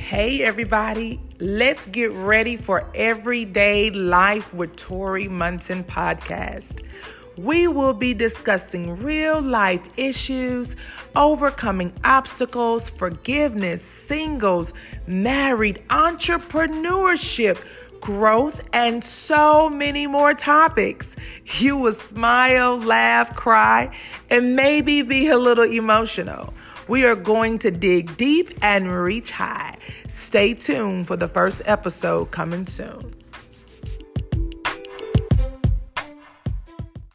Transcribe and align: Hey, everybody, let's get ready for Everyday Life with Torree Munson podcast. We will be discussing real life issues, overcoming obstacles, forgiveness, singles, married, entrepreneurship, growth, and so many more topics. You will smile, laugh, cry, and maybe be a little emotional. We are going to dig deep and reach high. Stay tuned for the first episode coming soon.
Hey, 0.00 0.42
everybody, 0.42 1.20
let's 1.38 1.86
get 1.86 2.10
ready 2.10 2.56
for 2.56 2.90
Everyday 2.96 3.90
Life 3.90 4.52
with 4.52 4.74
Torree 4.74 5.28
Munson 5.28 5.84
podcast. 5.84 6.82
We 7.36 7.68
will 7.68 7.94
be 7.94 8.14
discussing 8.14 8.96
real 8.96 9.40
life 9.40 9.96
issues, 9.96 10.74
overcoming 11.14 11.92
obstacles, 12.02 12.90
forgiveness, 12.90 13.82
singles, 13.82 14.74
married, 15.06 15.80
entrepreneurship, 15.90 18.00
growth, 18.00 18.68
and 18.72 19.04
so 19.04 19.68
many 19.68 20.08
more 20.08 20.34
topics. 20.34 21.14
You 21.60 21.76
will 21.76 21.92
smile, 21.92 22.78
laugh, 22.78 23.36
cry, 23.36 23.94
and 24.28 24.56
maybe 24.56 25.02
be 25.02 25.28
a 25.28 25.36
little 25.36 25.64
emotional. 25.64 26.52
We 26.90 27.04
are 27.04 27.14
going 27.14 27.58
to 27.58 27.70
dig 27.70 28.16
deep 28.16 28.50
and 28.62 28.90
reach 28.90 29.30
high. 29.30 29.76
Stay 30.08 30.54
tuned 30.54 31.06
for 31.06 31.14
the 31.14 31.28
first 31.28 31.62
episode 31.64 32.32
coming 32.32 32.66
soon. 32.66 33.19